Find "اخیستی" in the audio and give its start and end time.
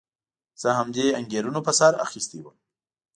2.05-2.39